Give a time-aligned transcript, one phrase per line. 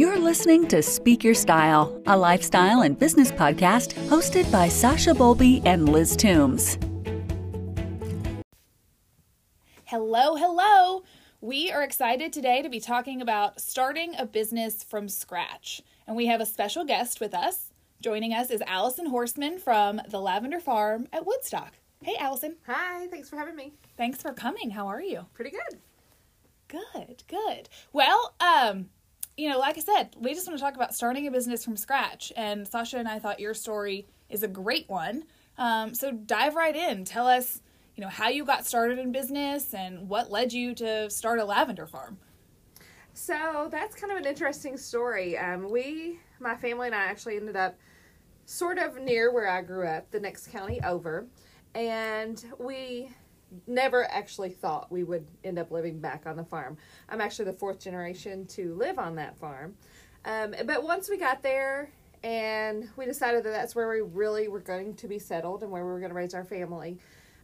[0.00, 5.60] You're listening to Speak Your Style, a lifestyle and business podcast hosted by Sasha Bolby
[5.66, 6.78] and Liz Toombs.
[9.84, 11.02] Hello, hello.
[11.42, 15.82] We are excited today to be talking about starting a business from scratch.
[16.06, 17.70] And we have a special guest with us.
[18.00, 21.74] Joining us is Allison Horseman from the Lavender Farm at Woodstock.
[22.02, 22.56] Hey, Allison.
[22.66, 23.74] Hi, thanks for having me.
[23.98, 24.70] Thanks for coming.
[24.70, 25.26] How are you?
[25.34, 25.78] Pretty good.
[26.68, 27.68] Good, good.
[27.92, 28.88] Well, um,
[29.40, 31.74] you know, like I said, we just want to talk about starting a business from
[31.74, 32.30] scratch.
[32.36, 35.24] And Sasha and I thought your story is a great one.
[35.56, 37.06] Um, so dive right in.
[37.06, 37.62] Tell us,
[37.96, 41.44] you know, how you got started in business and what led you to start a
[41.46, 42.18] lavender farm.
[43.14, 45.38] So that's kind of an interesting story.
[45.38, 47.78] Um, we, my family and I, actually ended up
[48.44, 51.26] sort of near where I grew up, the next county over,
[51.74, 53.08] and we
[53.66, 56.76] never actually thought we would end up living back on the farm.
[57.08, 59.74] I'm actually the fourth generation to live on that farm.
[60.24, 61.90] Um, but once we got there
[62.22, 65.84] and we decided that that's where we really were going to be settled and where
[65.84, 66.98] we were going to raise our family,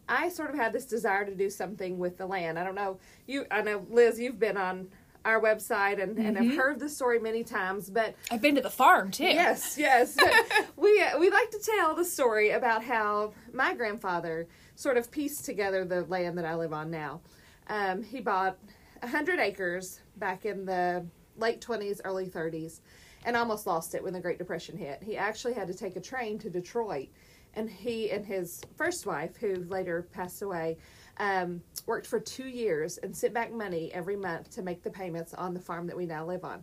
[0.09, 2.59] I sort of had this desire to do something with the land.
[2.59, 4.89] I don't know, you, I know, Liz, you've been on
[5.27, 8.71] our website and, and I've heard the story many times, but I've been to the
[8.71, 9.25] farm too.
[9.25, 10.17] Yes, yes.
[10.77, 14.47] we we like to tell the story about how my grandfather
[14.77, 17.21] sort of pieced together the land that I live on now.
[17.69, 18.57] Um, he bought
[19.03, 21.05] hundred acres back in the
[21.37, 22.81] late twenties, early thirties,
[23.25, 25.03] and almost lost it when the Great Depression hit.
[25.03, 27.09] He actually had to take a train to Detroit,
[27.55, 30.77] and he and his first wife, who later passed away,
[31.19, 35.35] um, worked for two years and sent back money every month to make the payments
[35.35, 36.63] on the farm that we now live on.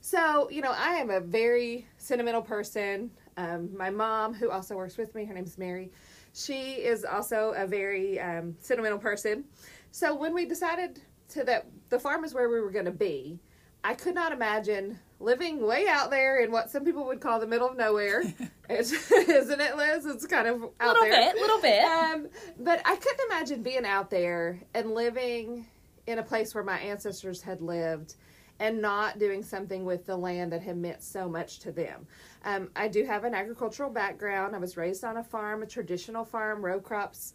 [0.00, 3.10] So, you know, I am a very sentimental person.
[3.36, 5.90] Um, my mom, who also works with me, her name is Mary,
[6.38, 9.44] she is also a very um, sentimental person.
[9.90, 13.40] So when we decided to that the farm is where we were going to be,
[13.82, 17.46] I could not imagine living way out there in what some people would call the
[17.46, 18.22] middle of nowhere.
[18.68, 20.06] isn't it, Liz?
[20.06, 21.32] It's kind of out little there.
[21.32, 21.82] Bit, little bit.
[21.82, 22.28] Um,
[22.60, 25.66] but I couldn't imagine being out there and living
[26.06, 28.14] in a place where my ancestors had lived
[28.60, 32.06] and not doing something with the land that had meant so much to them.
[32.44, 34.54] Um, I do have an agricultural background.
[34.54, 37.34] I was raised on a farm, a traditional farm, row crops,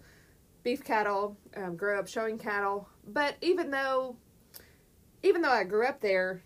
[0.64, 2.88] beef cattle, um, grew up showing cattle.
[3.08, 4.16] But even though,
[5.22, 6.44] even though I grew up there,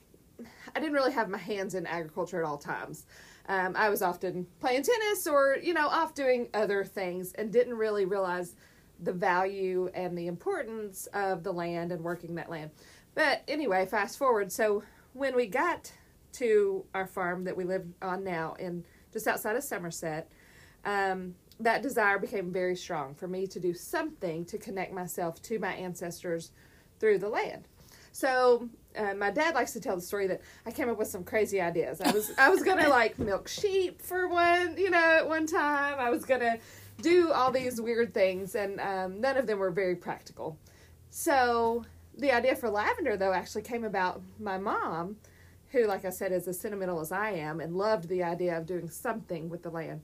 [0.75, 3.05] I didn't really have my hands in agriculture at all times.
[3.49, 7.75] Um, I was often playing tennis or, you know, off doing other things and didn't
[7.75, 8.55] really realize
[8.99, 12.71] the value and the importance of the land and working that land.
[13.17, 14.51] But anyway, fast forward.
[14.51, 14.83] So
[15.13, 15.91] when we got
[16.33, 20.29] to our farm that we live on now in just outside of Somerset,
[20.85, 25.57] um, that desire became very strong for me to do something to connect myself to
[25.57, 26.51] my ancestors
[26.99, 27.67] through the land.
[28.11, 31.23] So uh, my dad likes to tell the story that I came up with some
[31.23, 31.99] crazy ideas.
[32.01, 35.95] I was I was gonna like milk sheep for one, you know, at one time.
[35.97, 36.59] I was gonna
[37.01, 40.59] do all these weird things, and um, none of them were very practical.
[41.09, 41.83] So
[42.17, 45.17] the idea for lavender, though, actually came about my mom,
[45.69, 48.65] who, like I said, is as sentimental as I am and loved the idea of
[48.65, 50.01] doing something with the land.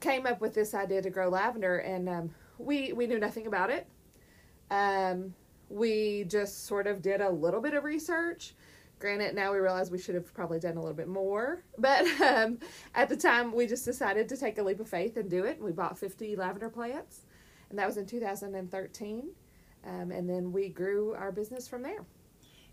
[0.00, 3.70] Came up with this idea to grow lavender, and um, we we knew nothing about
[3.70, 3.86] it.
[4.70, 5.34] Um,
[5.68, 8.54] we just sort of did a little bit of research.
[8.98, 12.58] Granted, now we realize we should have probably done a little bit more, but um,
[12.94, 15.60] at the time we just decided to take a leap of faith and do it.
[15.60, 17.22] We bought 50 lavender plants,
[17.68, 19.30] and that was in 2013.
[19.86, 22.04] Um, and then we grew our business from there.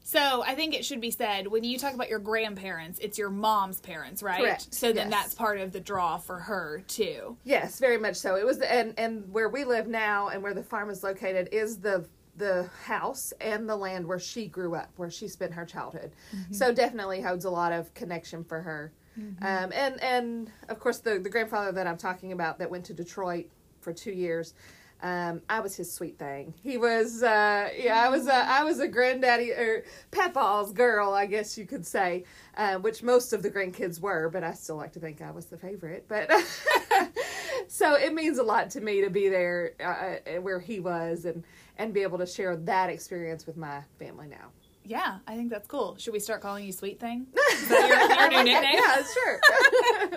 [0.01, 3.29] So I think it should be said when you talk about your grandparents, it's your
[3.29, 4.39] mom's parents, right?
[4.39, 4.73] Correct.
[4.73, 5.23] So then Yes.
[5.23, 7.37] that's part of the draw for her too.
[7.43, 8.35] Yes, very much so.
[8.35, 11.49] It was, the, and and where we live now, and where the farm is located,
[11.51, 12.05] is the
[12.37, 16.11] the house and the land where she grew up, where she spent her childhood.
[16.51, 18.93] So definitely holds a lot of connection for her.
[19.41, 22.93] Um, and and of course the the grandfather that I'm talking about that went to
[22.93, 23.47] Detroit
[23.81, 24.53] for two years.
[25.01, 26.53] Um, I was his sweet thing.
[26.61, 31.25] He was, uh, yeah, I was, a, I was a granddaddy or Papa's girl, I
[31.25, 32.25] guess you could say,
[32.57, 35.45] uh, which most of the grandkids were, but I still like to think I was
[35.45, 36.05] the favorite.
[36.09, 36.29] But
[37.69, 41.43] so it means a lot to me to be there uh, where he was and
[41.77, 44.51] and be able to share that experience with my family now.
[44.83, 45.95] Yeah, I think that's cool.
[45.97, 47.27] Should we start calling you Sweet Thing?
[47.53, 48.73] Is that your, your new nickname?
[48.73, 49.39] Yeah, sure.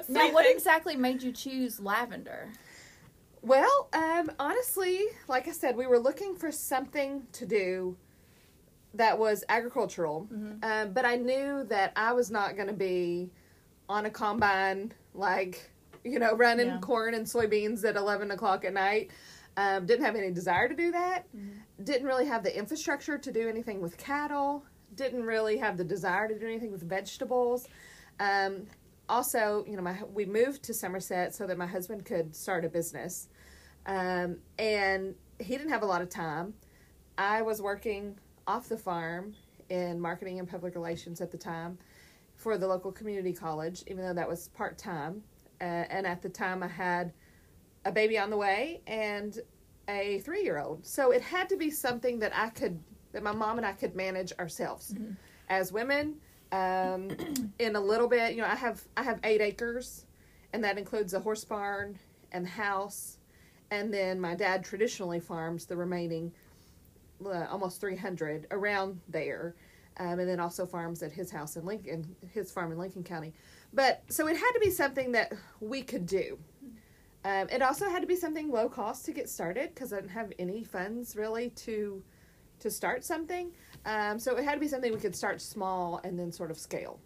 [0.08, 2.48] Now, what exactly made you choose lavender?
[3.42, 7.96] Well, um, honestly, like I said, we were looking for something to do
[8.94, 10.28] that was agricultural,
[10.62, 13.30] um, but I knew that I was not going to be
[13.88, 15.70] on a combine, like,
[16.04, 16.78] you know, running Yeah.
[16.80, 19.10] corn and soybeans at 11 o'clock at night.
[19.56, 21.26] Um, didn't have any desire to do that.
[21.82, 24.64] Didn't really have the infrastructure to do anything with cattle.
[24.94, 27.66] didn't really have the desire to do anything with vegetables.
[28.20, 28.66] Um,
[29.12, 32.68] also, you know, my we moved to Somerset so that my husband could start a
[32.68, 33.28] business,
[33.86, 36.54] um, and he didn't have a lot of time.
[37.18, 39.34] I was working off the farm
[39.68, 41.78] in marketing and public relations at the time
[42.36, 45.22] for the local community college, even though that was part time.
[45.60, 47.12] Uh, and at the time, I had
[47.84, 49.38] a baby on the way and
[49.88, 50.86] a three year old.
[50.86, 52.80] So it had to be something that I could,
[53.12, 55.12] that my mom and I could manage ourselves Mm-hmm.
[55.50, 56.16] as women.
[56.52, 57.08] Um,
[57.58, 60.04] in a little bit, you know, I have I have eight acres,
[60.52, 61.98] and that includes a horse barn
[62.30, 63.18] and house,
[63.70, 66.30] and then my dad traditionally farms the remaining
[67.24, 69.54] uh, almost 300 around there.
[69.98, 73.34] Um, and then also farms at his house in lincoln his farm in lincoln county.
[73.74, 76.38] But so it had to be something that we could do.
[77.26, 80.10] Um, it also had to be something low cost to get started because i didn't
[80.10, 82.02] have any funds really to
[82.60, 83.52] to start something
[83.84, 86.58] um, so it had to be something we could start small and then sort of
[86.58, 87.00] scale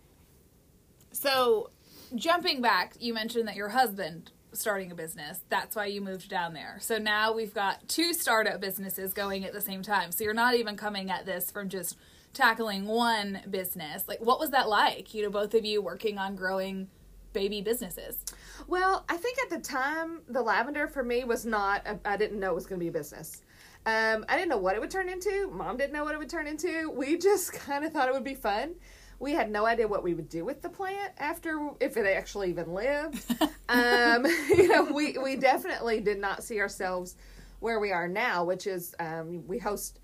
[1.12, 1.70] So,
[2.14, 5.40] jumping back, you mentioned that your husband starting a business.
[5.48, 6.78] That's why you moved down there.
[6.80, 10.12] So now we've got two startup businesses going at the same time.
[10.12, 11.96] So you're not even coming at this from just
[12.32, 14.08] tackling one business.
[14.08, 15.14] Like what was that like?
[15.14, 16.88] You know, both of you working on growing
[17.32, 18.24] baby businesses.
[18.66, 22.40] Well, I think at the time, the lavender for me was not, I I didn't
[22.40, 23.42] know it was going to be a business.
[23.86, 25.48] Um, I didn't know what it would turn into.
[25.48, 26.90] Mom didn't know what it would turn into.
[26.90, 28.74] We just kind of thought it would be fun.
[29.18, 32.50] We had no idea what we would do with the plant after, if it actually
[32.50, 33.24] even lived.
[33.68, 37.16] um, you know, we, we definitely did not see ourselves
[37.60, 40.00] where we are now, which is um, we host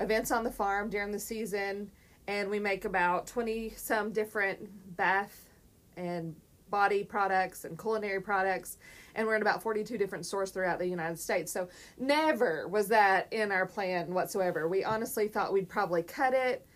[0.00, 1.90] events on the farm during the season,
[2.26, 5.50] and we make about 20 some different bath
[5.96, 6.34] and
[6.70, 8.78] body products and culinary products
[9.14, 11.52] and we're in about 42 different stores throughout the united states.
[11.52, 11.68] So
[11.98, 14.68] never was that in our plan whatsoever.
[14.68, 16.66] We honestly thought we'd probably cut it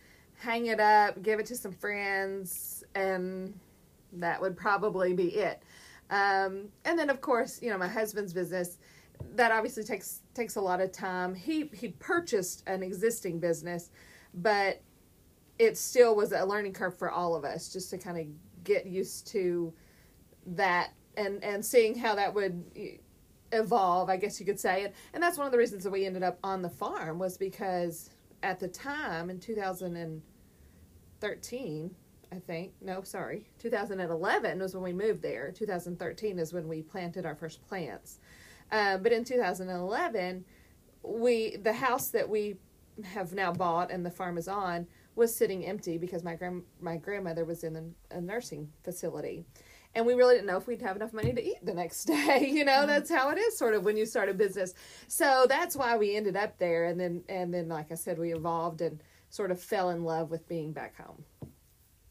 [0.40, 3.58] hang it up give it to some friends and
[4.12, 5.62] that would probably be it.
[6.10, 8.78] Um, and then of course you know my husband's business
[9.34, 11.34] that obviously takes takes a lot of time.
[11.34, 13.90] He he purchased an existing business
[14.34, 14.80] but
[15.58, 18.26] it still was a learning curve for all of us just to kind of
[18.64, 19.72] get used to
[20.46, 22.62] that and and seeing how that would
[23.52, 24.84] evolve i guess you could say.
[24.84, 27.36] And, and that's one of the reasons that we ended up on the farm was
[27.36, 28.10] because
[28.42, 31.94] at the time in 2013
[32.30, 35.50] i think no sorry 2011 was when we moved there.
[35.50, 38.20] 2013 is when we planted our first plants.
[38.70, 40.44] Uh, but in 2011
[41.02, 42.56] we the house that we
[43.04, 46.96] have now bought and the farm is on was sitting empty because my grand my
[46.96, 49.44] grandmother was in a, a nursing facility
[49.94, 52.48] and we really didn't know if we'd have enough money to eat the next day
[52.50, 52.86] you know mm-hmm.
[52.86, 54.74] that's how it is sort of when you start a business
[55.06, 58.32] so that's why we ended up there and then and then like i said we
[58.32, 61.24] evolved and sort of fell in love with being back home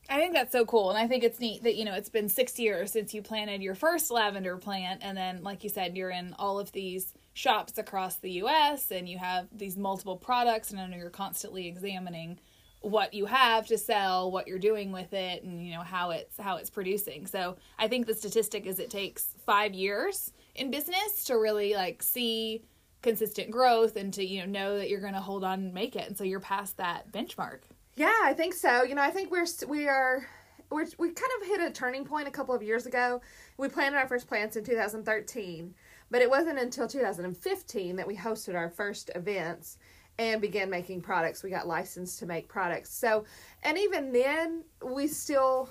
[0.10, 0.90] I think that's so cool.
[0.90, 3.62] And I think it's neat that, you know, it's been six years since you planted
[3.62, 5.02] your first lavender plant.
[5.04, 9.08] And then, like you said, you're in all of these shops across the US and
[9.08, 10.72] you have these multiple products.
[10.72, 12.40] And I know you're constantly examining
[12.88, 16.38] what you have to sell, what you're doing with it, and, you know, how it's,
[16.38, 17.26] how it's producing.
[17.28, 22.02] So I think the statistic is it takes five years in business to really like
[22.02, 22.64] see
[23.02, 25.96] consistent growth and to, you know, know that you're going to hold on and make
[25.96, 26.08] it.
[26.08, 27.60] And so you're past that benchmark.
[27.96, 28.84] Yeah, I think so.
[28.84, 30.26] You know, I think we're we are
[30.70, 33.22] we're, we kind of hit a turning point a couple of years ago.
[33.58, 35.74] We planted our first plants in 2013,
[36.12, 39.78] but it wasn't until 2015 that we hosted our first events
[40.20, 41.44] and began making products.
[41.44, 42.94] We got licensed to make products.
[42.94, 43.26] So,
[43.64, 45.70] and even then, we still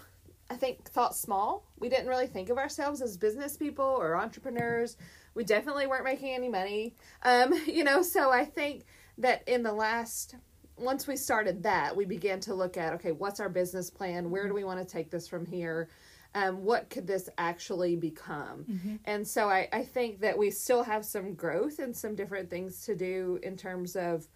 [0.48, 1.66] I think thought small.
[1.78, 4.96] We didn't really think of ourselves as business people or entrepreneurs.
[5.34, 6.94] We definitely weren't making any money.
[7.24, 8.84] Um, you know, so I think
[9.18, 10.36] that in the last
[10.78, 14.30] once we started that, we began to look at okay, what's our business plan?
[14.30, 15.88] Where do we want to take this from here?
[16.34, 18.66] Um, what could this actually become?
[19.06, 22.84] And so I, I think that we still have some growth and some different things
[22.84, 24.28] to do in terms of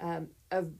[0.00, 0.70] um, of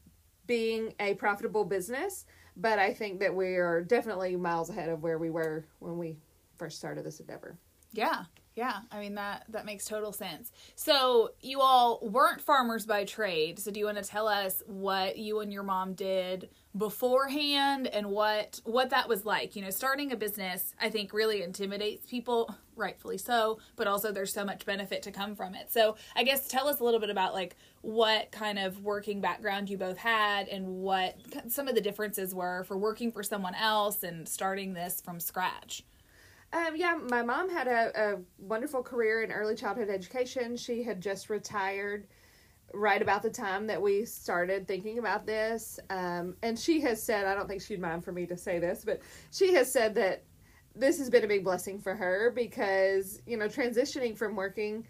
[0.47, 2.27] being a profitable business.
[2.57, 6.19] But I think that we are definitely miles ahead of where we were when we
[6.59, 7.57] first started this endeavor.
[7.93, 8.25] Yeah.
[8.57, 10.51] Yeah, I mean that that makes total sense.
[10.75, 13.61] So you all weren't farmers by trade.
[13.61, 18.09] So do you want to tell us what you and your mom did beforehand and
[18.09, 19.55] what what that was like?
[19.55, 24.33] You know, starting a business I think really intimidates people, rightfully so, but also there's
[24.33, 25.71] so much benefit to come from it.
[25.71, 29.71] So I guess tell us a little bit about like what kind of working background
[29.71, 31.17] you both had and what
[31.49, 35.85] some of the differences were for working for someone else and starting this from scratch.
[36.53, 40.57] Um, yeah, my mom had a, a wonderful career in early childhood education.
[40.57, 42.09] She had just retired
[42.73, 45.79] right about the time that we started thinking about this.
[45.91, 48.85] Um, and she has said, I don't think she'd mind for me to say this,
[48.85, 49.01] but
[49.33, 50.25] she has said that
[50.75, 54.87] this has been a big blessing for her because, you know, transitioning from working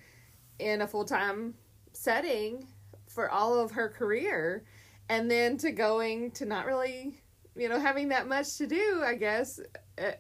[0.59, 1.55] in a full time
[1.93, 2.67] setting
[3.07, 4.65] for all of her career
[5.09, 7.15] and then to going to not really,
[7.57, 9.59] you know, having that much to do, I guess,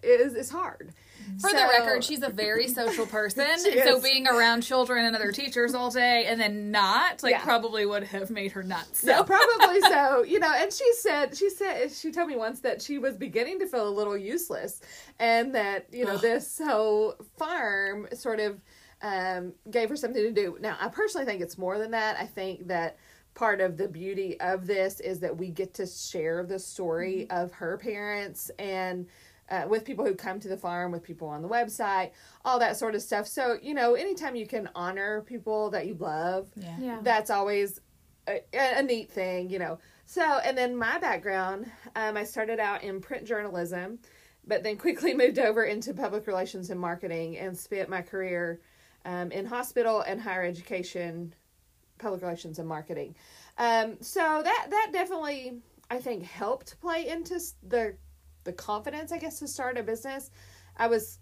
[0.03, 0.93] is, is hard.
[1.39, 3.47] For the record, she's a very social person.
[3.59, 4.03] So is.
[4.03, 7.43] being around children and other teachers all day and then not, like, Yeah.
[7.45, 9.01] probably would have made her nuts.
[9.01, 9.09] So.
[9.11, 10.23] Yeah, probably so.
[10.23, 13.59] You know, and she said she said she told me once that she was beginning
[13.61, 14.81] to feel a little useless,
[15.19, 18.61] and that you know this whole farm sort of
[19.03, 20.59] um, gave her something to do.
[20.61, 22.17] Now, I personally think it's more than that.
[22.19, 22.97] I think that
[23.35, 27.53] part of the beauty of this is that we get to share the story of
[27.53, 29.07] her parents and.
[29.51, 32.13] Uh, with people who come to the farm, with people on the website,
[32.45, 33.27] all that sort of stuff.
[33.27, 36.77] So, you know, anytime you can honor people that you love, Yeah.
[36.79, 36.99] Yeah.
[37.03, 37.81] that's always
[38.29, 39.81] a, a neat thing, you know.
[40.07, 43.99] So, and then my background, um, I started out in print journalism,
[44.47, 48.61] but then quickly moved over into public relations and marketing and spent my career
[49.05, 51.35] um, in hospital and higher education,
[51.99, 53.17] public relations and marketing.
[53.59, 55.59] Um, so that that definitely,
[55.91, 57.97] I think, helped play into the
[58.45, 60.31] the confidence, I guess, to start a business.
[60.77, 61.19] I was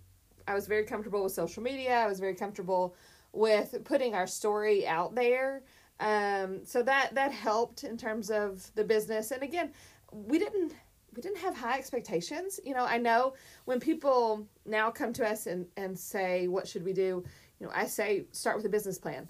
[0.46, 1.96] I was very comfortable with social media.
[1.96, 2.94] I was very comfortable
[3.32, 5.62] with putting our story out there.
[6.00, 9.30] Um, so that that helped in terms of the business.
[9.30, 9.72] And again,
[10.12, 10.72] we didn't
[11.14, 12.60] we didn't have high expectations.
[12.64, 13.34] You know, I know
[13.64, 17.24] when people now come to us and and say, "What should we do?"
[17.58, 19.28] You know, I say, "Start with a business plan."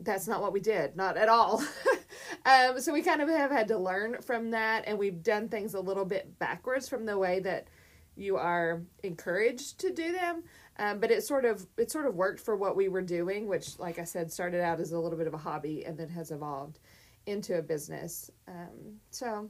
[0.00, 1.62] That's not what we did, not at all.
[2.46, 5.74] um, so we kind of have had to learn from that, and we've done things
[5.74, 7.66] a little bit backwards from the way that
[8.14, 10.42] you are encouraged to do them.
[10.78, 13.78] Um, but it sort of it sort of worked for what we were doing, which,
[13.78, 16.30] like I said, started out as a little bit of a hobby and then has
[16.30, 16.78] evolved
[17.26, 18.30] into a business.
[18.46, 19.48] Um, so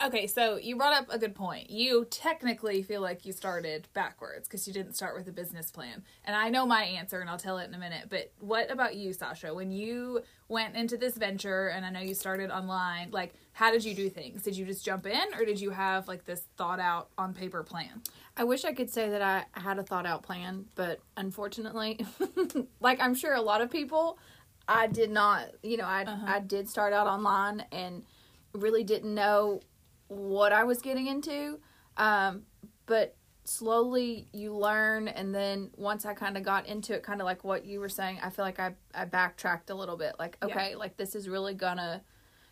[0.00, 1.70] Okay, so you brought up a good point.
[1.70, 6.04] You technically feel like you started backwards because you didn't start with a business plan.
[6.24, 8.04] And I know my answer and I'll tell it in a minute.
[8.08, 9.52] But what about you, Sasha?
[9.52, 13.84] When you went into this venture and I know you started online, like how did
[13.84, 14.44] you do things?
[14.44, 17.64] Did you just jump in or did you have like this thought out on paper
[17.64, 18.00] plan?
[18.36, 22.06] I wish I could say that I had a thought out plan, but unfortunately,
[22.80, 24.20] like I'm sure a lot of people,
[24.68, 25.46] I did not.
[25.64, 26.24] You know, I uh-huh.
[26.28, 28.04] I did start out online and
[28.52, 29.60] really didn't know
[30.08, 31.60] what I was getting into.
[31.96, 32.42] Um,
[32.86, 37.24] but slowly you learn, and then once I kind of got into it, kind of
[37.24, 40.14] like what you were saying, I feel like I I backtracked a little bit.
[40.18, 40.48] Like, Yeah.
[40.48, 42.02] okay, like this is really gonna.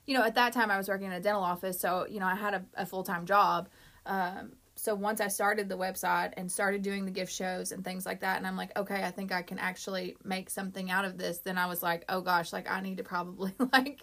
[0.06, 2.26] You know, at that time I was working in a dental office, so you know
[2.26, 3.68] I had a, a full time job.
[4.06, 8.04] Um, so once I started the website and started doing the gift shows and things
[8.06, 11.18] like that, and I'm like, okay, I think I can actually make something out of
[11.18, 11.38] this.
[11.38, 14.02] Then I was like, oh gosh, like I need to probably like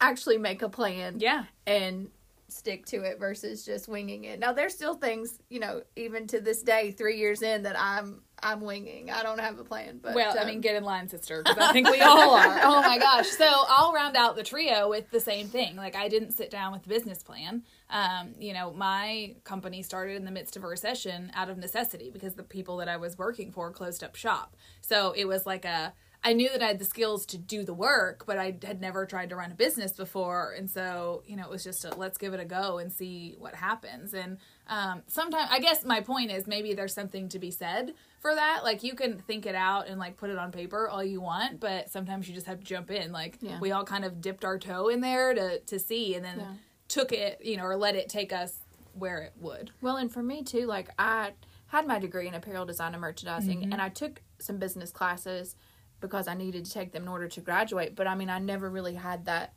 [0.00, 1.44] actually make a plan Yeah.
[1.66, 2.08] and
[2.52, 4.38] stick to it versus just winging it.
[4.38, 8.22] Now there's still things, you know, even to this day, three years in, that I'm
[8.42, 9.10] I'm winging.
[9.10, 11.58] I don't have a plan, but Well, I um, mean, get in line, sister, because
[11.58, 12.60] I think we all are.
[12.62, 13.28] Oh my gosh!
[13.28, 15.76] So I'll round out the trio with the same thing.
[15.76, 17.62] Like I didn't sit down with business plan.
[17.88, 22.10] Um, you know, my company started in the midst of a recession out of necessity
[22.10, 24.56] because the people that I was working for closed up shop.
[24.80, 25.92] So it was like a.
[26.24, 29.06] I knew that I had the skills to do the work, but I had never
[29.06, 32.16] tried to run a business before, and so you know, it was just a let's
[32.18, 34.14] give it a go and see what happens.
[34.14, 34.38] And
[34.68, 38.60] um, sometimes, I guess my point is maybe there's something to be said for that.
[38.62, 41.58] Like you can think it out and like put it on paper all you want,
[41.58, 43.10] but sometimes you just have to jump in.
[43.10, 43.58] Like Yeah.
[43.58, 46.52] we all kind of dipped our toe in there to to see, and then Yeah.
[46.86, 48.58] took it, you know, or let it take us
[48.94, 49.72] where it would.
[49.80, 51.32] Well, and for me too, like I
[51.66, 53.72] had my degree in apparel design and merchandising, Mm-hmm.
[53.72, 55.56] and I took some business classes
[56.02, 57.96] because I needed to take them in order to graduate.
[57.96, 59.54] But I mean, I never really had that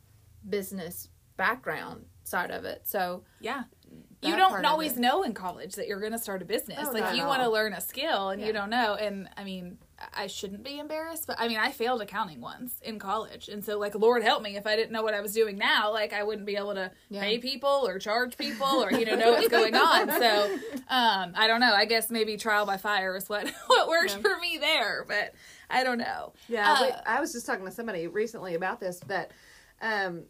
[0.48, 2.82] business background side of it.
[2.84, 3.64] So Yeah.
[4.22, 6.88] You don't always know in college that you're going to start a business.
[6.88, 8.48] Oh, like you want to learn a skill and Yeah.
[8.48, 8.94] you don't know.
[8.94, 9.78] And I mean,
[10.12, 13.48] I shouldn't be embarrassed, but I mean, I failed accounting once in college.
[13.48, 15.92] And so like Lord help me if I didn't know what I was doing now,
[15.92, 17.20] like I wouldn't be able to Yeah.
[17.20, 20.08] pay people or charge people or you know know what's going on.
[20.20, 20.52] So,
[20.88, 21.72] um I don't know.
[21.74, 24.22] I guess maybe trial by fire is what what works Yeah.
[24.22, 25.34] for me there, but
[25.70, 26.32] I don't know.
[26.48, 29.32] Yeah, Uh, I was just talking to somebody recently about this that
[29.82, 30.24] um,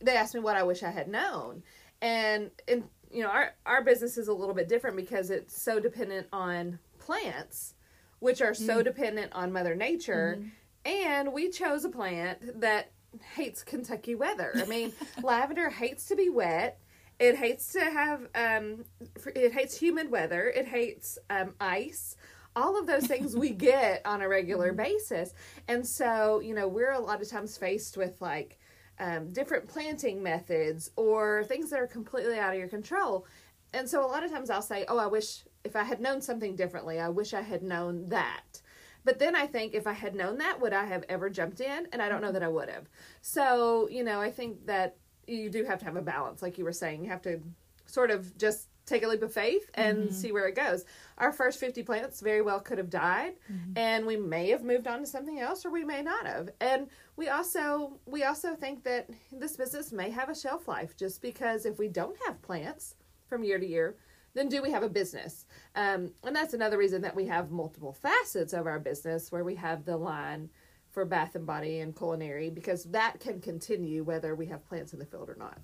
[0.00, 1.62] they asked me what I wish I had known,
[2.00, 5.80] and and you know our our business is a little bit different because it's so
[5.80, 7.74] dependent on plants,
[8.20, 10.38] which are so dependent on Mother Nature,
[10.84, 12.90] and we chose a plant that
[13.34, 14.52] hates Kentucky weather.
[14.54, 14.92] I mean,
[15.22, 16.78] lavender hates to be wet.
[17.18, 18.84] It hates to have um,
[19.34, 20.48] it hates humid weather.
[20.48, 22.16] It hates um, ice
[22.58, 25.32] all of those things we get on a regular basis.
[25.68, 28.58] And so, you know, we're a lot of times faced with like
[28.98, 33.26] um, different planting methods or things that are completely out of your control.
[33.72, 36.20] And so, a lot of times I'll say, Oh, I wish if I had known
[36.20, 38.62] something differently, I wish I had known that.
[39.04, 41.86] But then I think if I had known that, would I have ever jumped in?
[41.92, 42.88] And I don't know that I would have.
[43.20, 44.96] So, you know, I think that
[45.26, 47.04] you do have to have a balance, like you were saying.
[47.04, 47.40] You have to
[47.86, 50.14] sort of just take a leap of faith and mm-hmm.
[50.14, 50.84] see where it goes.
[51.18, 53.72] Our first 50 plants very well could have died mm-hmm.
[53.76, 56.50] and we may have moved on to something else or we may not have.
[56.60, 61.22] And we also we also think that this business may have a shelf life just
[61.22, 62.94] because if we don't have plants
[63.28, 63.96] from year to year,
[64.34, 65.46] then do we have a business?
[65.74, 69.56] Um, and that's another reason that we have multiple facets of our business where we
[69.56, 70.50] have the line
[70.90, 74.98] for bath and body and culinary because that can continue whether we have plants in
[74.98, 75.58] the field or not.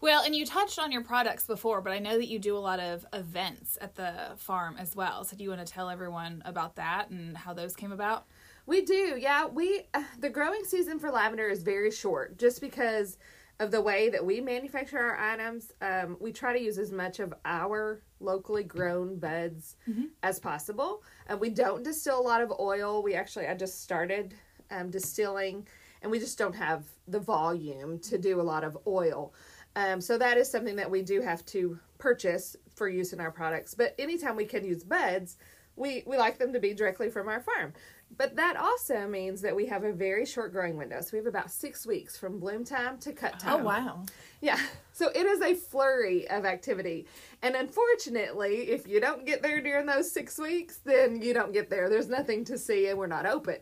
[0.00, 2.58] Well, and you touched on your products before, but I know that you do a
[2.58, 5.24] lot of events at the farm as well.
[5.24, 8.26] So do you want to tell everyone about that and how those came about?
[8.66, 9.16] We do.
[9.18, 13.16] Yeah, we uh, the growing season for lavender is very short just because
[13.58, 15.72] of the way that we manufacture our items.
[15.80, 20.06] Um, we try to use as much of our locally grown buds mm-hmm.
[20.22, 21.02] as possible.
[21.26, 23.02] And we don't distill a lot of oil.
[23.02, 24.34] We actually I just started
[24.70, 25.66] um, distilling
[26.02, 29.32] and we just don't have the volume to do a lot of oil.
[29.76, 33.30] Um, so that is something that we do have to purchase for use in our
[33.30, 33.74] products.
[33.74, 35.36] But anytime we can use buds,
[35.76, 37.74] we, we like them to be directly from our farm.
[38.16, 41.00] But that also means that we have a very short growing window.
[41.00, 43.60] So we have about six weeks from bloom time to cut time.
[43.60, 44.06] Oh, wow.
[44.40, 44.58] Yeah.
[44.92, 47.06] So it is a flurry of activity.
[47.42, 51.68] And unfortunately, if you don't get there during those six weeks, then you don't get
[51.68, 51.90] there.
[51.90, 53.56] There's nothing to see and we're not open.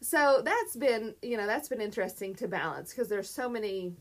[0.00, 3.92] So that's been, you know, that's been interesting to balance because there's so many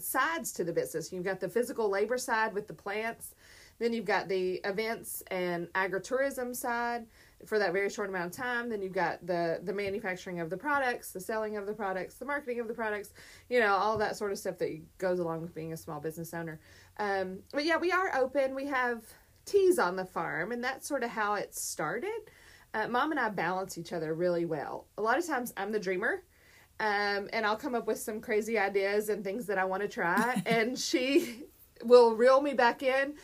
[0.00, 1.12] sides to the business.
[1.12, 3.34] You've got the physical labor side with the plants,
[3.78, 7.06] then you've got the events and agritourism side
[7.46, 8.68] for that very short amount of time.
[8.68, 12.24] Then you've got the the manufacturing of the products, the selling of the products, the
[12.24, 13.12] marketing of the products,
[13.48, 16.34] you know, all that sort of stuff that goes along with being a small business
[16.34, 16.60] owner.
[16.98, 18.54] Um, but yeah, we are open.
[18.54, 19.04] We have
[19.44, 22.20] teas on the farm, and that's sort of how it started.
[22.74, 24.86] Uh, Mom and I balance each other really well.
[24.98, 26.24] A lot of times, I'm the dreamer
[26.80, 29.88] um, and I'll come up with some crazy ideas and things that I want to
[29.88, 31.44] try, and she
[31.82, 33.14] will reel me back in.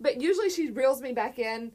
[0.00, 1.72] But usually, she reels me back in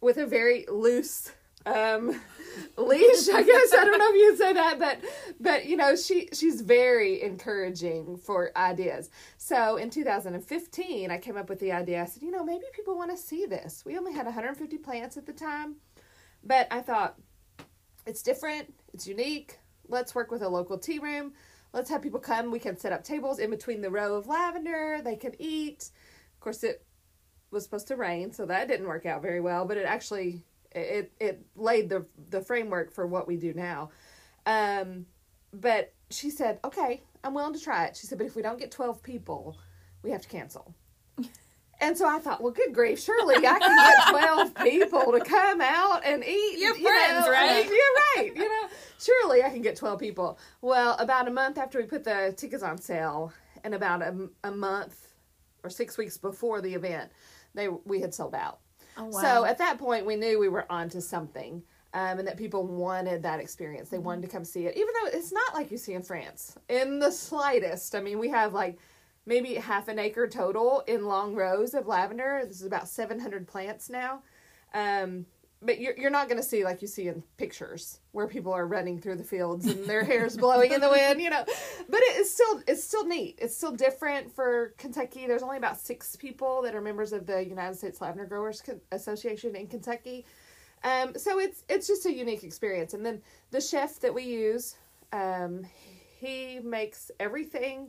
[0.00, 1.32] with a very loose
[1.66, 2.08] um,
[2.76, 3.28] leash.
[3.28, 5.00] I guess I don't know if you'd say that, but
[5.38, 9.10] but you know, she she's very encouraging for ideas.
[9.36, 12.02] So in 2015, I came up with the idea.
[12.02, 13.82] I said, you know, maybe people want to see this.
[13.84, 15.76] We only had 150 plants at the time,
[16.42, 17.18] but I thought
[18.06, 19.58] it's different, it's unique
[19.88, 21.32] let's work with a local tea room.
[21.72, 22.50] Let's have people come.
[22.50, 25.00] We can set up tables in between the row of lavender.
[25.02, 25.90] They can eat.
[26.34, 26.84] Of course, it
[27.50, 29.64] was supposed to rain, so that didn't work out very well.
[29.64, 33.90] But it actually it it laid the the framework for what we do now.
[34.44, 35.06] Um,
[35.52, 38.58] but she said, "Okay, I'm willing to try it." She said, "But if we don't
[38.58, 39.58] get twelve people,
[40.02, 40.74] we have to cancel."
[41.80, 45.60] And so I thought, well, good grief, surely I can get 12 people to come
[45.60, 46.58] out and eat.
[46.58, 47.64] Your you friends, know, right?
[47.66, 48.32] You're right.
[48.34, 50.38] You know, surely I can get 12 people.
[50.62, 54.50] Well, about a month after we put the tickets on sale and about a, a
[54.50, 55.08] month
[55.62, 57.10] or six weeks before the event,
[57.54, 58.60] they we had sold out.
[58.96, 59.20] Oh, wow.
[59.20, 61.62] So at that point, we knew we were onto something.
[61.94, 63.88] Um, and that people wanted that experience.
[63.88, 66.58] They wanted to come see it, even though it's not like you see in France
[66.68, 67.94] in the slightest.
[67.94, 68.78] I mean, we have like
[69.26, 72.42] maybe half an acre total in long rows of lavender.
[72.46, 74.22] This is about 700 plants now.
[74.72, 75.26] Um,
[75.62, 78.66] but you're, you're not going to see like you see in pictures where people are
[78.66, 81.44] running through the fields and their hair's blowing in the wind, you know.
[81.88, 83.38] But it is still it's still neat.
[83.40, 85.26] It's still different for Kentucky.
[85.26, 88.62] There's only about six people that are members of the United States Lavender Growers
[88.92, 90.26] Association in Kentucky.
[90.84, 92.92] Um, so it's it's just a unique experience.
[92.92, 94.76] And then the chef that we use,
[95.12, 95.66] um,
[96.20, 97.88] he makes everything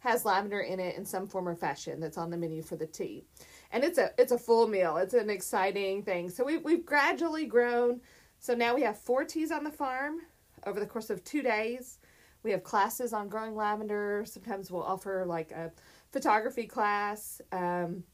[0.00, 2.86] has lavender in it in some form or fashion that's on the menu for the
[2.86, 3.24] tea.
[3.72, 4.96] And it's a it's a full meal.
[4.96, 6.30] It's an exciting thing.
[6.30, 8.00] So we we've gradually grown.
[8.38, 10.20] So now we have four teas on the farm
[10.66, 11.98] over the course of 2 days.
[12.44, 14.24] We have classes on growing lavender.
[14.26, 15.72] Sometimes we'll offer like a
[16.12, 18.04] photography class um,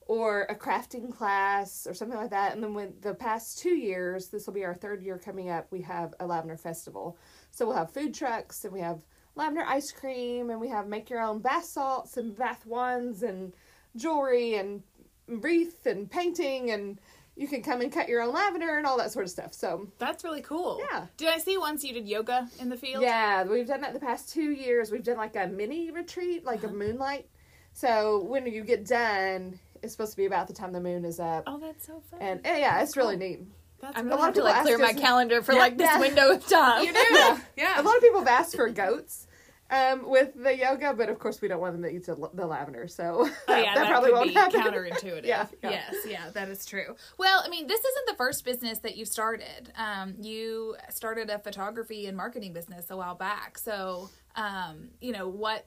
[0.00, 2.52] or a crafting class or something like that.
[2.52, 5.70] And then when the past 2 years, this will be our third year coming up,
[5.70, 7.16] we have a lavender festival.
[7.52, 9.04] So we'll have food trucks and we have
[9.36, 13.52] lavender ice cream, and we have make your own bath salts and bath wands and
[13.96, 14.82] jewelry and
[15.26, 16.98] wreath and painting and
[17.36, 19.52] you can come and cut your own lavender and all that sort of stuff.
[19.52, 20.80] So that's really cool.
[20.90, 21.06] Yeah.
[21.16, 23.02] Did I see once you did yoga in the field?
[23.02, 24.92] Yeah, we've done that the past two years.
[24.92, 26.74] We've done like a mini retreat, like uh-huh.
[26.74, 27.28] a moonlight.
[27.72, 31.18] So when you get done, it's supposed to be about the time the moon is
[31.18, 31.44] up.
[31.48, 32.20] Oh, that's so fun.
[32.22, 33.40] And eh, yeah, it's really neat.
[33.84, 36.00] That's I'm really gonna have to like clear my calendar for like this yeah.
[36.00, 36.84] window of time.
[36.84, 37.38] You do, yeah.
[37.56, 37.80] yeah.
[37.80, 39.26] A lot of people have asked for goats
[39.70, 42.46] um, with the yoga, but of course we don't want them to eat the, the
[42.46, 44.60] lavender, so Oh yeah, that, probably could won't be happen.
[44.62, 45.24] counterintuitive.
[45.24, 45.70] Yeah, yeah.
[45.70, 46.96] Yes, yeah, that is true.
[47.18, 49.72] Well, I mean, this isn't the first business that you started.
[49.76, 53.58] Um, you started a photography and marketing business a while back.
[53.58, 55.64] So, um, you know, what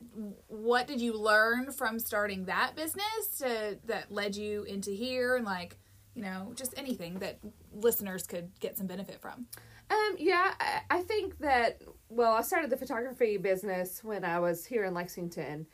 [0.47, 5.45] what did you learn from starting that business to, that led you into here, and
[5.45, 5.77] like,
[6.17, 7.37] you know, just anything that
[7.71, 9.45] listeners could get some benefit from.
[9.91, 14.65] Um, yeah, I, I think that, well, I started the photography business when I was
[14.65, 15.67] here in Lexington.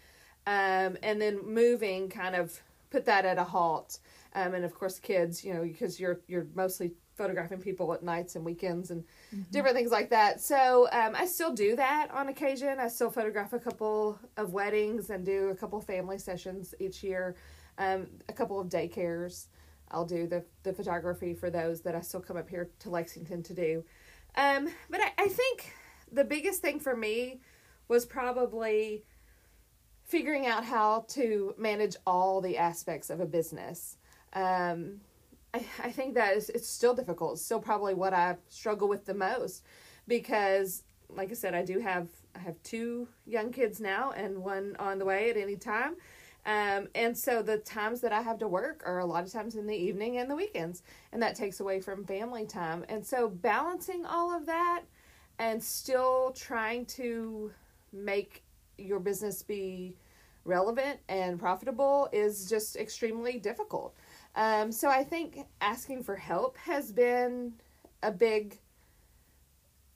[0.46, 4.00] Um, and then moving kind of put that at a halt.
[4.36, 8.36] Um, and of course, kids, you know, because you're, you're mostly photographing people at nights
[8.36, 9.06] and weekends and
[9.50, 10.42] different things like that.
[10.42, 12.80] So, um, I still do that on occasion.
[12.80, 17.38] I still photograph a couple of weddings and do a couple family sessions each year.
[17.78, 19.48] Um, a couple of daycares.
[19.94, 23.44] I'll do the, the photography for those that I still come up here to Lexington
[23.44, 23.84] to do.
[24.36, 25.74] Um, but I, I think
[26.12, 27.40] the biggest thing for me
[27.88, 29.04] was probably
[30.04, 33.98] figuring out how to manage all the aspects of a business.
[34.34, 35.02] Um,
[35.54, 37.34] I, I think that it's still difficult.
[37.34, 39.64] It's still probably what I struggle with the most
[40.08, 44.76] because, like I said, I do have I have two young kids now and one
[44.80, 45.96] on the way at any time.
[46.46, 49.56] Um, and so the times that I have to work are a lot of times
[49.56, 52.86] in the evening and the weekends, and that takes away from family time.
[52.90, 54.84] And so balancing all of that
[55.40, 57.52] and still trying to
[57.92, 58.44] make
[58.78, 59.96] your business be
[60.46, 63.96] relevant and profitable is just extremely difficult.
[64.36, 67.54] Um, so I think asking for help has been
[68.02, 68.60] a big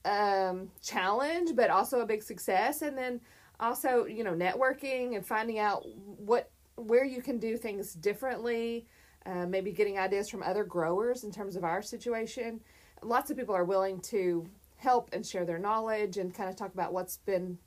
[0.06, 2.82] um, challenge, but also a big success.
[2.82, 3.20] And then
[3.60, 5.84] also, you know, networking and finding out
[6.18, 8.88] what where you can do things differently.
[9.26, 12.62] Uh, maybe getting ideas from other growers in terms of our situation.
[13.04, 16.74] Lots of people are willing to help and share their knowledge and kind of talk
[16.74, 17.58] about what's been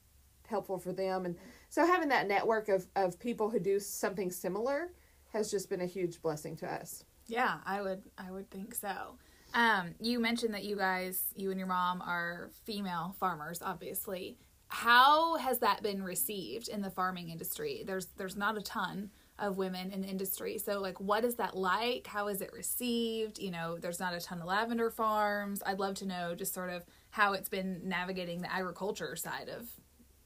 [0.49, 1.27] helpful for them.
[1.27, 1.37] And
[1.69, 4.93] so having that network of, of people who do something similar
[5.33, 7.05] has just been a huge blessing to us.
[7.27, 9.19] Yeah, I would I would think so.
[9.55, 14.39] Um, you mentioned that you guys, you and your mom are female farmers, obviously.
[14.71, 17.83] How has that been received in the farming industry?
[17.85, 20.59] There's there's not a ton of women in the industry.
[20.59, 22.07] So like what is that like?
[22.07, 23.39] How is it received?
[23.39, 25.61] You know, there's not a ton of lavender farms.
[25.67, 29.69] I'd love to know just sort of how it's been navigating the agriculture side of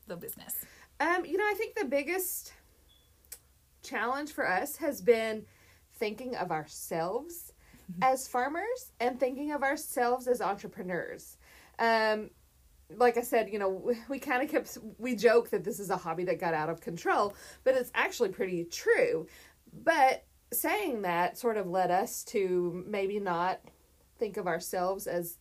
[0.09, 0.64] the business.
[1.00, 2.52] Um, you know, I think the biggest
[3.83, 5.46] challenge for us has been
[5.98, 7.52] thinking of ourselves
[8.02, 11.38] as farmers and thinking of ourselves as entrepreneurs.
[11.78, 12.28] Um,
[12.97, 15.97] like I said, you know, we, kind of kept, we joke that this is a
[15.97, 19.27] hobby that got out of control, but it's actually pretty true.
[19.83, 23.61] But saying that sort of led us to maybe not
[24.18, 25.38] think of ourselves as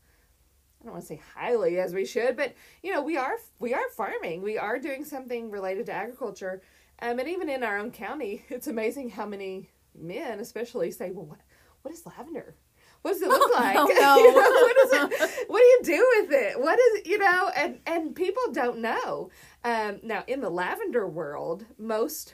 [0.82, 3.73] I don't want to say highly as we should, but you know, we are we
[3.73, 4.41] are farming.
[4.41, 6.62] We are doing something related to agriculture.
[7.01, 11.25] Um, and even in our own county, it's amazing how many men, especially, say, "Well,
[11.25, 11.39] what
[11.84, 12.56] what is lavender?
[13.03, 13.75] What does it look like?
[13.75, 13.85] no.
[14.17, 15.49] You know, what is it?
[15.49, 16.59] What do you do with it?
[16.59, 19.29] What is you know?" And and people don't know.
[19.63, 22.33] Um, now, in the lavender world, most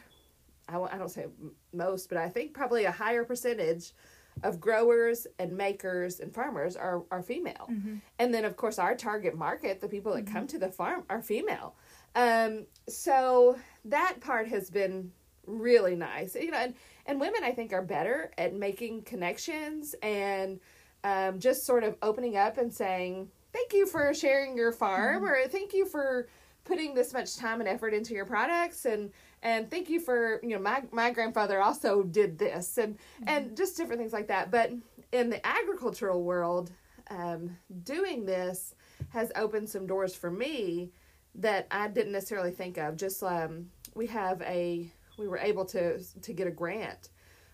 [0.69, 1.25] I don't say
[1.73, 3.93] most, but I think probably a higher percentage
[4.43, 7.69] of growers and makers and farmers are are female.
[8.19, 11.21] And then of course our target market, the people that come to the farm are
[11.21, 11.75] female.
[12.15, 15.11] Um so that part has been
[15.49, 16.35] really nice.
[16.35, 16.73] You know, and
[17.05, 20.59] and women I think are better at making connections and
[21.03, 25.47] um just sort of opening up and saying thank you for sharing your farm or
[25.47, 26.27] thank you for
[26.65, 30.49] putting this much time and effort into your products and and thank you for you
[30.49, 34.51] know my my grandfather also did this and and just different things like that.
[34.51, 34.71] But
[35.11, 36.71] in the agricultural world
[37.09, 38.75] um, doing this
[39.09, 40.91] has opened some doors for me
[41.35, 42.97] that I didn't necessarily think of.
[42.97, 47.09] Just um, we have a we were able to to get a grant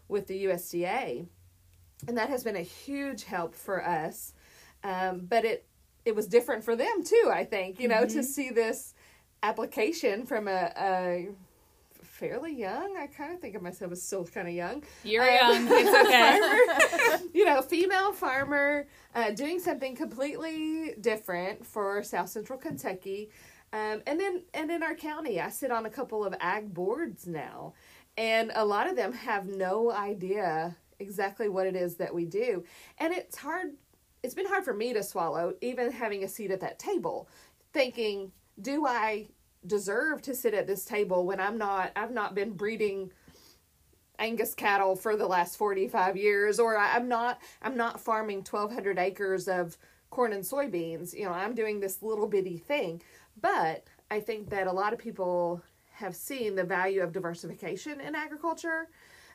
[0.07, 1.25] with the USDA
[2.07, 4.33] and that has been a huge help for us.
[4.83, 5.65] Um, but it
[6.05, 8.93] it was different for them too i think you know to see this
[9.41, 11.27] application from a, a
[12.03, 14.83] fairly young i kind of think of myself as still kind of young.
[15.03, 15.67] You're Um, young.
[15.71, 17.25] It's okay.
[17.33, 23.29] you know female farmer uh, doing something completely different for south central kentucky
[23.75, 27.27] um, and then and in our county i sit on a couple of ag boards
[27.27, 27.73] now
[28.17, 32.63] and a lot of them have no idea exactly what it is that we do
[32.99, 33.73] and it's hard
[34.23, 37.27] it's been hard for me to swallow even having a seat at that table
[37.73, 39.27] thinking do i
[39.67, 43.11] deserve to sit at this table when i'm not i've not been breeding
[44.17, 49.49] Angus cattle for the last 45 years or I'm not I'm not farming 1200 acres
[49.49, 49.77] of
[50.09, 51.13] corn and soybeans.
[51.13, 53.01] You know, I'm doing this little bitty thing.
[53.41, 58.15] But I think that a lot of people have seen the value of diversification in
[58.15, 58.89] agriculture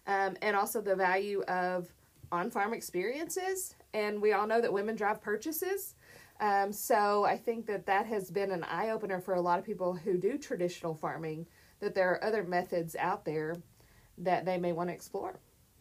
[0.07, 1.93] um, and also the value of
[2.33, 3.75] on farm experiences.
[3.95, 5.95] And we all know that women drive purchases.
[6.41, 9.65] Um, so I think that that has been an eye opener for a lot of
[9.65, 11.47] people who do traditional farming,
[11.81, 13.57] that there are other methods out there
[14.19, 15.41] that they may want to explore.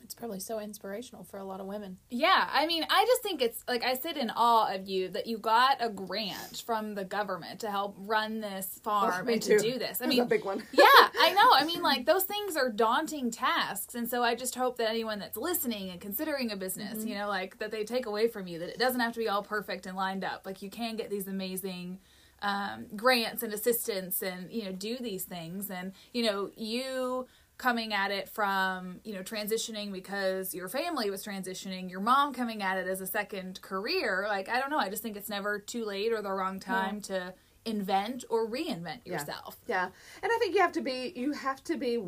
[0.10, 2.00] It's probably so inspirational for a lot of women.
[2.10, 5.28] Yeah, I mean, I just think it's like I sit in awe of you that
[5.28, 9.60] you got a grant from the government to help run this farm Oh, and too.
[9.60, 10.02] to do this.
[10.02, 10.64] I That's mean, a big one.
[10.72, 11.52] yeah, I know.
[11.54, 15.20] I mean, like those things are daunting tasks, and so I just hope that anyone
[15.20, 18.58] that's listening and considering a business, you know, like that they take away from you
[18.58, 20.42] that it doesn't have to be all perfect and lined up.
[20.44, 22.00] Like you can get these amazing
[22.42, 27.28] um, grants and assistance, and you know, do these things, and you know, you
[27.60, 32.64] coming at it from you know transitioning because your family was transitioning your mom coming
[32.64, 35.60] at it as a second career like i don't know i just think it's never
[35.60, 37.34] too late or the wrong time to
[37.66, 39.14] invent or reinvent Yeah.
[39.14, 39.90] yourself Yeah.
[40.24, 42.02] And I think you have to be you have to be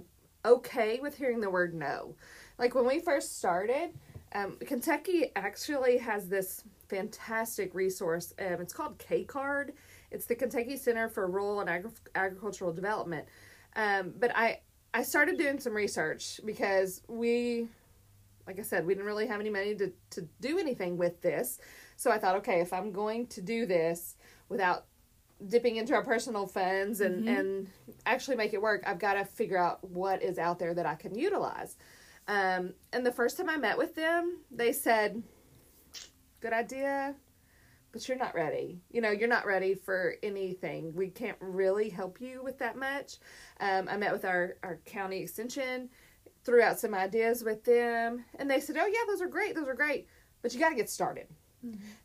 [0.46, 2.16] okay with hearing the word no.
[2.58, 3.92] Like when we first started,
[4.34, 8.34] um, Kentucky actually has this fantastic resource.
[8.40, 9.72] Um, it's called KCARD.
[10.12, 13.26] It's the Kentucky Center for Rural and Agri- Agricultural Development.
[13.76, 14.62] Um, but I
[14.93, 17.67] I started doing some research because we,
[18.45, 21.60] like I said, we didn't really have any money to to do anything with this.
[21.95, 24.15] So I thought, okay, if I'm going to do this
[24.49, 24.86] without
[25.47, 27.67] dipping into our personal funds and and
[28.06, 30.95] actually make it work i've got to figure out what is out there that i
[30.95, 31.77] can utilize.
[32.27, 35.21] Um, and the first time i met with them they said
[36.39, 37.15] good idea
[37.91, 42.19] but you're not ready you know you're not ready for anything we can't really help
[42.21, 43.17] you with that much
[43.60, 45.89] um, i met with our, our county extension
[46.43, 49.67] threw out some ideas with them and they said oh yeah those are great those
[49.67, 50.08] are great
[50.41, 51.27] but you got to get started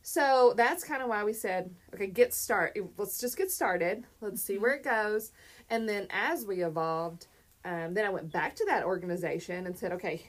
[0.03, 2.77] so that's kind of why we said, okay, get start.
[2.99, 4.05] Let's just get started.
[4.21, 5.33] Let's see where it goes.
[5.71, 7.27] And then as we evolved,
[7.65, 10.23] um, then I went back to that organization and said, okay,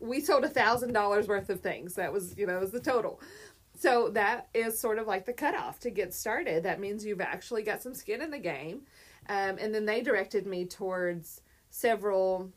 [0.00, 1.94] we sold a thousand dollars worth of things.
[1.94, 3.20] That was, you know, was the total.
[3.78, 6.64] So that is sort of like the cutoff to get started.
[6.64, 8.80] That means you've actually got some skin in the game.
[9.28, 12.50] Um, and then they directed me towards several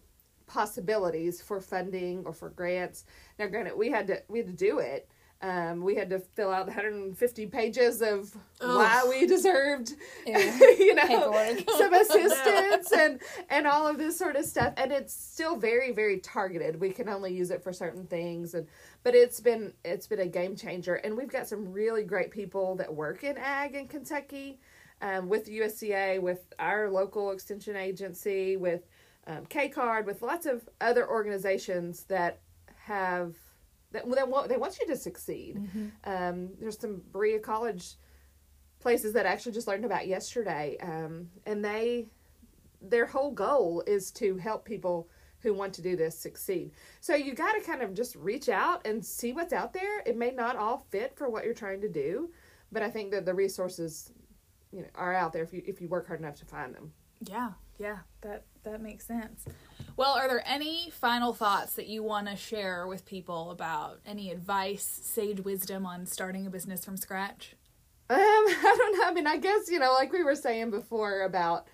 [0.48, 3.06] possibilities for funding or for grants.
[3.38, 5.08] Now, granted, we had to we had to do it.
[5.44, 9.94] Um, we had to fill out 150 pages of why we deserved,
[10.28, 14.74] you know, some assistance and and all of this sort of stuff.
[14.78, 16.80] And it's still very very targeted.
[16.80, 18.68] We can only use it for certain things, and
[19.02, 20.96] but it's been it's been a game changer.
[20.96, 24.60] And we've got some really great people that work in ag in Kentucky,
[25.02, 28.86] um, with USDA, with our local extension agency, with
[29.26, 32.42] um, KCARD, with lots of other organizations that
[32.86, 33.36] have
[33.92, 35.58] that that want they want you to succeed.
[36.04, 37.96] Um, there's some Berea College
[38.80, 42.08] places that I actually just learned about yesterday, um, and they
[42.82, 45.08] their whole goal is to help people
[45.40, 46.72] who want to do this succeed.
[47.00, 50.00] So you got to kind of just reach out and see what's out there.
[50.06, 52.32] It may not all fit for what you're trying to do,
[52.72, 54.12] but I think that the resources
[54.72, 56.94] you know are out there if you if you work hard enough to find them.
[57.22, 59.46] Yeah, yeah, that that makes sense.
[59.98, 64.32] Well, are there any final thoughts that you want to share with people about any
[64.32, 67.56] advice, sage wisdom on starting a business from scratch?
[68.10, 69.06] Um, I don't know.
[69.06, 71.68] I mean, I guess you know, like we were saying before about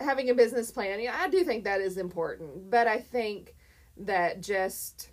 [0.00, 1.00] having a business plan.
[1.00, 3.54] Yeah, I do think that is important, but I think
[3.98, 5.10] that just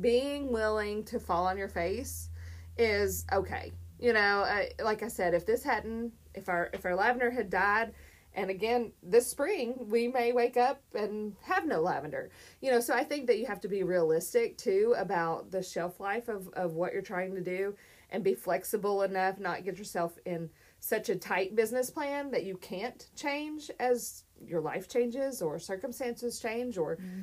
[0.00, 2.30] being willing to fall on your face
[2.78, 3.72] is okay.
[3.98, 7.50] You know, I, like I said, if this hadn't, if our if our lavender had
[7.50, 7.92] died,
[8.34, 12.30] and again this spring we may wake up and have no lavender.
[12.60, 16.00] You know, so I think that you have to be realistic too about the shelf
[16.00, 17.74] life of of what you're trying to do,
[18.10, 22.56] and be flexible enough, not get yourself in such a tight business plan that you
[22.56, 27.20] can't change as your life changes or circumstances change or mm-hmm.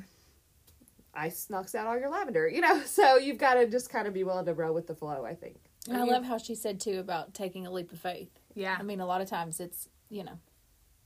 [1.14, 2.48] ice knocks out all your lavender.
[2.48, 4.94] You know, so you've got to just kind of be willing to roll with the
[4.94, 5.24] flow.
[5.24, 5.56] I think.
[5.88, 8.30] And I love how she said too about taking a leap of faith.
[8.54, 8.76] Yeah.
[8.78, 10.38] I mean, a lot of times it's you know,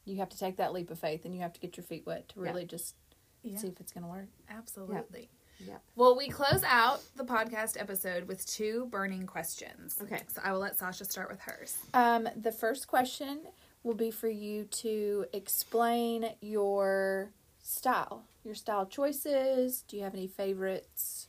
[0.07, 2.05] you have to take that leap of faith and you have to get your feet
[2.07, 2.47] wet to Yeah.
[2.47, 2.95] really just
[3.42, 3.59] Yeah.
[3.59, 4.29] see if it's going to work.
[4.49, 5.29] Absolutely.
[5.59, 5.79] Yeah.
[5.95, 9.99] Well, we close out the podcast episode with two burning questions.
[10.01, 10.23] Okay.
[10.29, 11.77] So I will let Sasha start with hers.
[11.95, 13.40] Um, the first question
[13.83, 17.31] will be for you to explain your
[17.62, 19.83] style, your style choices.
[19.88, 21.29] Do you have any favorites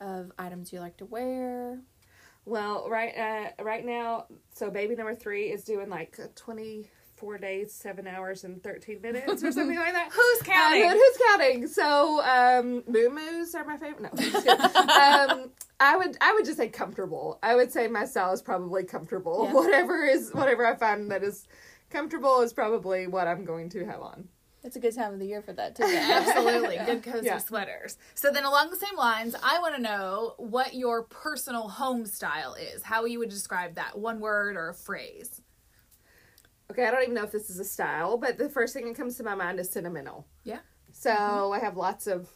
[0.00, 1.80] of items you like to wear?
[2.46, 3.16] Well, right
[3.58, 6.84] uh, right now, so baby number three is doing like a 24
[7.24, 10.10] four days, seven hours, and 13 minutes or something like that.
[10.12, 10.84] Who's counting?
[10.84, 11.66] Uh, who's counting?
[11.68, 14.02] So, um, moo moos are my favorite.
[14.02, 14.10] No,
[14.52, 17.38] um, I would I would just say comfortable.
[17.42, 19.44] I would say my style is probably comfortable.
[19.46, 19.52] Yeah.
[19.54, 21.48] Whatever is whatever I find that is
[21.88, 24.28] comfortable is probably what I'm going to have on.
[24.62, 25.84] It's a good time of the year for that too.
[25.84, 26.78] Absolutely.
[26.84, 27.38] Good cozy Yeah.
[27.38, 27.96] sweaters.
[28.14, 32.54] So then along the same lines, I want to know what your personal home style
[32.54, 32.82] is.
[32.82, 33.98] How you would describe that.
[33.98, 35.40] One word or a phrase.
[36.70, 38.96] Okay, I don't even know if this is a style, but the first thing that
[38.96, 40.26] comes to my mind is sentimental.
[40.44, 40.60] Yeah.
[40.92, 42.28] So I have lots of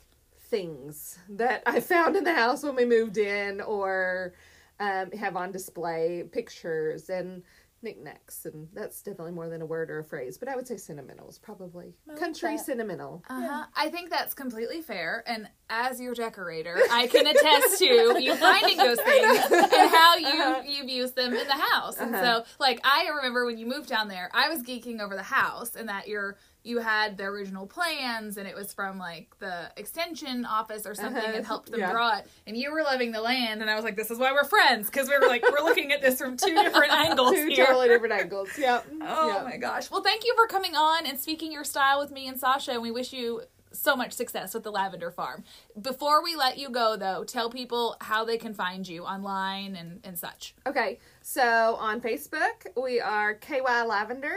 [0.51, 4.35] things that I found in the house when we moved in, or
[4.81, 7.43] um, have on display pictures and
[7.83, 10.39] knickknacks, and that's definitely more than a word or a phrase.
[10.39, 12.67] But I would say sentimental is probably country that.
[12.67, 13.23] sentimental.
[13.29, 13.65] Uh-huh.
[13.77, 15.23] I think that's completely fair.
[15.27, 17.85] And as your decorator, I can attest to
[18.21, 21.99] you finding those things and how you you've used them in the house.
[21.99, 25.23] And so, like, I remember when you moved down there, I was geeking over the
[25.23, 29.71] house and that you're you had the original plans and it was from like the
[29.77, 31.33] extension office or something Uh-huh.
[31.37, 31.93] and helped them Yeah.
[31.93, 34.33] draw it and you were loving the land and I was like this is why
[34.33, 37.47] we're friends because we were like we're looking at this from two different angles Two
[37.47, 37.67] here.
[37.67, 38.49] totally different angles.
[38.59, 38.87] Yep.
[39.03, 39.45] Oh Yep.
[39.45, 39.91] my gosh.
[39.91, 42.83] Well, thank you for coming on and speaking your style with me and Sasha, and
[42.83, 43.43] we wish you
[43.73, 45.45] so much success with the Lavender Farm.
[45.81, 50.01] Before we let you go, though, tell people how they can find you online and,
[50.05, 50.55] and such.
[50.67, 54.37] Okay, so on Facebook we are KY Lavender.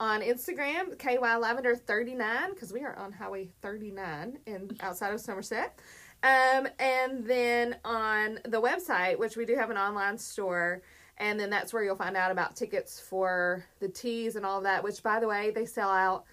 [0.00, 5.78] On Instagram, KY Lavender 39 because we are on Highway 39 in outside of Somerset.
[6.24, 10.82] Um, and then on the website, which we do have an online store,
[11.18, 14.64] and then that's where you'll find out about tickets for the teas and all of
[14.64, 14.82] that.
[14.82, 16.24] Which, by the way, they sell out.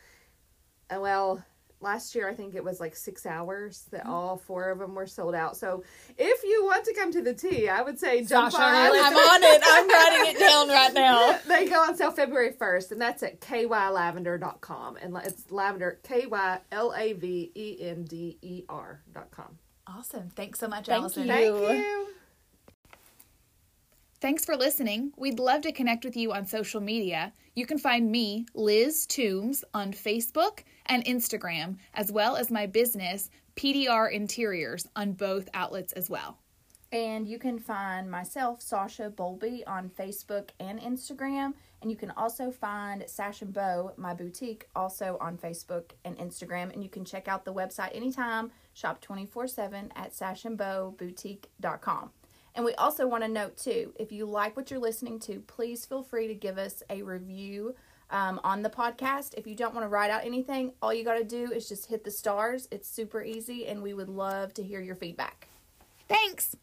[0.90, 1.44] Uh, well,
[1.82, 4.12] last year I think it was like six hours that mm-hmm.
[4.12, 5.58] all four of them were sold out.
[5.58, 5.84] So
[6.18, 8.92] if you want to come to the tea, I would say jump Sasha, on.
[8.94, 9.62] I'm on it.
[9.66, 11.40] I'm writing it down right now.
[11.48, 14.98] they go on sale February 1st, and that's at kylavender.com.
[14.98, 19.58] And it's lavender, K Y L A V E N D E R.com.
[19.88, 20.30] Awesome.
[20.30, 21.24] Thanks so much, Thank Allison.
[21.24, 21.34] you.
[21.34, 22.08] Thank you.
[24.22, 25.14] Thanks for listening.
[25.18, 27.34] We'd love to connect with you on social media.
[27.56, 33.32] You can find me, Liz Toombs, on Facebook and Instagram, as well as my business,
[33.56, 36.38] PDR Interiors, on both outlets as well.
[36.92, 41.56] And you can find myself, Sasha Bolby, on Facebook and Instagram.
[41.82, 46.72] And you can also find Sash and Bow, my boutique, also on Facebook and Instagram.
[46.72, 52.12] And you can check out the website anytime, shop 24 7 at sashandbowboutique.com.
[52.56, 55.86] And we also want to note too, if you like what you're listening to, please
[55.86, 57.76] feel free to give us a review
[58.10, 59.34] um, on the podcast.
[59.38, 61.88] If you don't want to write out anything, all you got to do is just
[61.88, 62.68] hit the stars.
[62.72, 65.48] It's super easy, and we would love to hear your feedback.
[66.10, 66.56] Thanks.